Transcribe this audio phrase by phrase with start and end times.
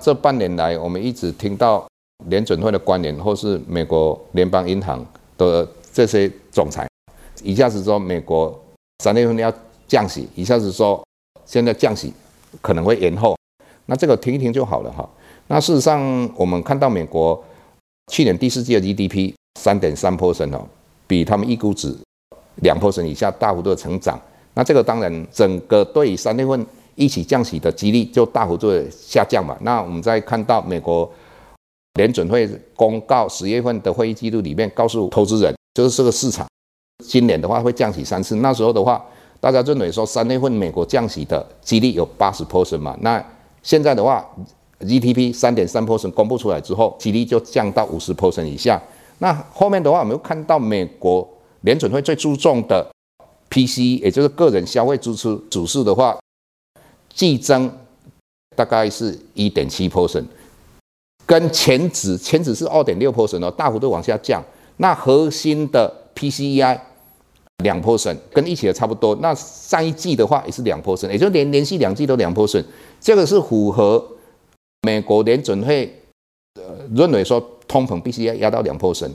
[0.00, 1.86] 这半年来，我们一直听到
[2.26, 5.04] 联准会的官员或是美国联邦银行
[5.36, 6.88] 的这些总裁，
[7.42, 8.58] 一下子说美国
[9.04, 9.52] 三月份要
[9.86, 11.04] 降息，一下子说
[11.44, 12.12] 现在降息
[12.62, 13.36] 可能会延后，
[13.84, 15.06] 那这个听一听就好了哈。
[15.48, 16.00] 那事实上，
[16.34, 17.44] 我们看到美国
[18.10, 20.66] 去年第四季的 GDP 三点三 percent 哦，
[21.06, 21.94] 比他们预估值
[22.62, 24.18] 两 percent 以下大幅度的成长，
[24.54, 26.66] 那这个当然整个对三月份。
[27.00, 29.56] 一起降息的几率就大幅度的下降嘛。
[29.62, 31.10] 那我们再看到美国
[31.94, 36.46] 联准会公告十月份的会议记录里面，告诉投资人，就是这个市场
[37.02, 38.36] 今年的话会降息三次。
[38.36, 39.02] 那时候的话，
[39.40, 42.94] 大家认为说三月份美国降息的几率有八十 percent 嘛。
[43.00, 43.24] 那
[43.62, 44.24] 现在的话
[44.80, 48.80] ，GDP 三点三 percent 公布出来之后，几率就降到五十 percent 以下。
[49.18, 51.26] 那后面的话，我们又看到美国
[51.62, 52.86] 联准会最注重的
[53.48, 56.18] PC，也就是个人消费支出指数的话。
[57.20, 57.70] 季增
[58.56, 60.24] 大概是一点七 percent，
[61.26, 64.42] 跟前值前值是二点六 percent 哦，大幅度往下降。
[64.78, 66.80] 那核心的 PCEI
[67.62, 69.14] 两 percent，跟一起的差不多。
[69.16, 72.64] 那上一季的话也是两 percent，也就连连续两季都两 percent，
[72.98, 74.02] 这个是符合
[74.80, 75.94] 美国联准会
[76.54, 76.62] 呃
[76.94, 77.38] 认为说
[77.68, 79.10] 通膨必须要压到两 percent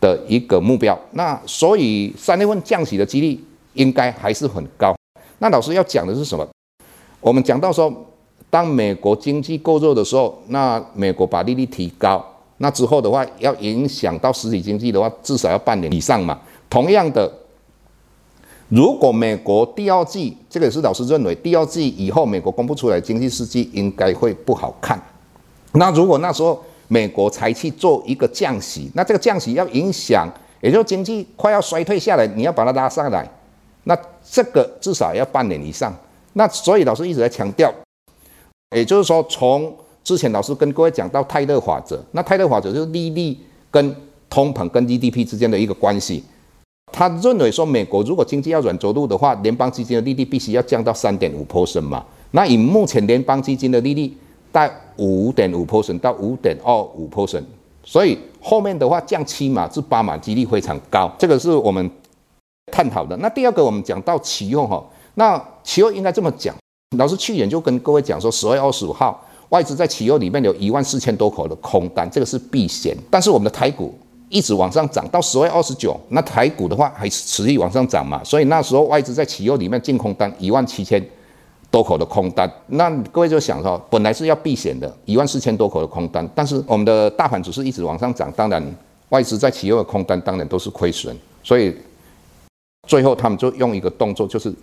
[0.00, 0.98] 的一个目标。
[1.10, 3.38] 那所以三月份降息的几率
[3.74, 4.96] 应该还是很高。
[5.38, 6.48] 那老师要讲的是什么？
[7.26, 7.92] 我们讲到说，
[8.48, 12.24] 当美国经济过弱的时候，那美国把利率提高，
[12.58, 16.38] 那之后的话要影响到实体经济的话，至少要半年以上嘛。
[16.70, 17.28] 同样的，
[18.68, 24.96] 如果美国第二季，这个也是老师认为，第二季以后美国公布出来经济数据应该会不好看。
[25.72, 33.28] 那如果那时候美国才去做一个降息，那这个降息要影响，也就是经济快要衰退下来，你要把它拉上来，
[33.82, 35.92] 那这个至少要半年以上。
[36.38, 37.72] 那所以老师一直在强调，
[38.76, 39.74] 也就是说，从
[40.04, 43.34] 之前老师跟各位讲到泰勒法则，那泰勒法则就是利率
[43.70, 43.96] 跟
[44.28, 46.22] 通膨跟 GDP 之间的一个关系。
[46.92, 52.04] 他认为说，美国如果经济要软着陆的话，联邦基金的利率必须要降到三点五 percent 嘛。
[52.32, 54.14] 那以目前联邦基金的利率
[54.52, 57.44] 在五点五 percent 到五点二五 percent，
[57.82, 61.10] 所以后面的话降七码至八码几率非常高。
[61.18, 61.90] 这个是我们
[62.70, 63.16] 探讨的。
[63.16, 64.84] 那第二个，我们讲到期货哈。
[65.14, 66.54] 那期货应该这么讲，
[66.96, 72.96] 老师去年就跟各位讲说，十月二十五号外资在期货里面有一万四千多口的空单，这个是避险。
[73.10, 73.92] 但是我们的台股
[74.28, 81.04] 一直往上涨，到十月二十九，那台股的话还是持续往上涨嘛，所以那时候外资在期货里面净空单一万七千
[81.68, 88.62] 多口的空单，那各位就想说，本来是要避险的，一万四千多口的空单，但是我们的大盘只是一直往上涨，当然
[89.08, 91.76] 外资在期货的空单当然都是亏损，所以
[92.86, 94.54] 最后他们就用一个动作就是。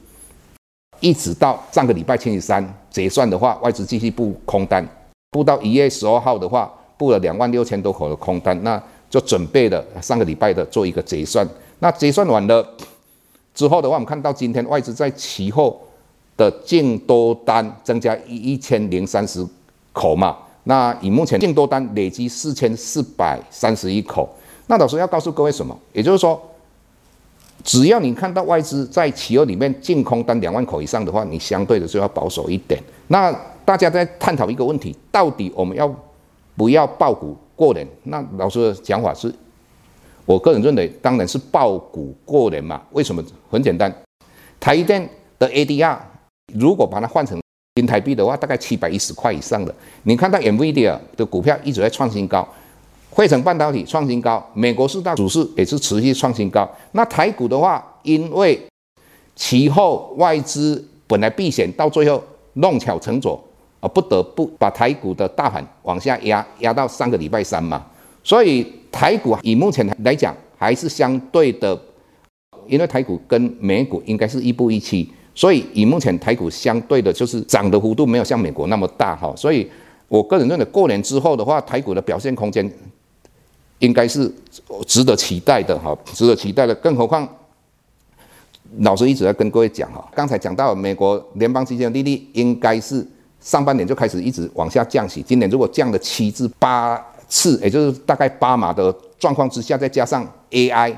[1.04, 4.88] 一直到上个礼拜星期三结算的话，外资继续布空单，
[5.32, 11.46] 布到一月十二号的话，布了两万六千多口的空单，那就准备了上个礼拜的做一个结算。
[11.80, 12.66] 那结算完了
[13.54, 15.78] 之后的话，我们看到今天外资在期后
[16.38, 19.46] 的净多单增加一一千零三十
[19.92, 24.30] 口嘛，那以目前净多单累积四千四百三十一口。
[24.68, 25.78] 那老师要告诉各位什么？
[25.92, 26.42] 也就是说。
[27.64, 32.78] 只要你看到外资在企鹅里面净空单两万口以上的话，你相对的就要保守一点。
[33.08, 33.32] 那
[33.64, 35.88] 大家在探讨一个问题，到底我们要
[36.58, 37.88] 不要爆股过年？
[38.04, 39.34] 那老师的讲法是，
[40.26, 42.82] 我个人认为当然是爆股过年嘛。
[42.92, 43.24] 为什么？
[43.50, 43.90] 很简单，
[44.60, 45.98] 台电的 ADR
[46.54, 47.40] 如果把它换成
[47.78, 49.74] 新台币的话，大概七百一十块以上的。
[50.04, 52.46] 你看到 NVIDIA 的股票一直在创新高。
[53.16, 56.68] 汇成半导体创新高，美国四大主市也是持续创新高。
[56.94, 58.60] 那台股的话，因为
[59.36, 62.22] 其后外资本来避险，到最后
[62.54, 63.40] 弄巧成拙，
[63.80, 67.86] 啊，不得不把台股的大盘往下压，压到上个礼拜三嘛。
[68.24, 71.80] 所以台股以目前来讲，还是相对的
[72.68, 79.70] 因为台股跟美股应该是一步一期，所以以目前台股相对的就是涨的幅度没有像美国那么大哈，所以
[80.08, 82.72] 我个人认为过年之后的话，台股的表现空间
[83.84, 84.32] 应该是
[84.88, 87.28] 值得期待的哈，值得期待的，更何况。
[88.80, 93.06] 老师一直在跟各位讲哈，刚才讲到美国联邦基金的利率应该是
[93.42, 100.98] 上半年就开始一直往下降息，今年如果降了七至八次，也就是大概八码的状况之下，再加上 AI，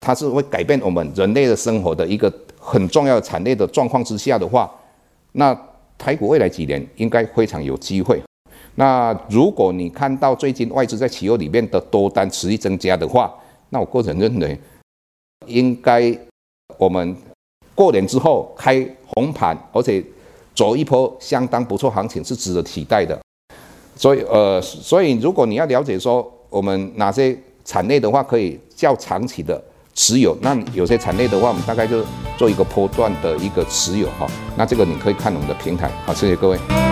[0.00, 4.68] 它是会改变我们人类的生活的一个很重要的产业的状况之下的话，
[5.32, 5.54] 那
[5.98, 8.22] 台股未来几年应该非常有机会。
[8.74, 13.32] 那如果你看到最近外资在期货里面的多单持续增加的话，
[13.70, 14.58] 那我个人认为
[15.46, 16.16] 应该。
[16.78, 17.14] 我们
[17.74, 20.02] 过年之后开红盘，而且
[20.54, 23.16] 走一波相当不错行情，是值得期待的。
[23.94, 32.02] 所以，呃，所以如果你要了解说我们哪些产业的话，可以较长期的持有，那有些产业的话，我们大概就
[32.38, 34.26] 做一个波段的一个持有哈。
[34.56, 35.90] 那这个你可以看我们的平台。
[36.06, 36.91] 好，谢谢各位。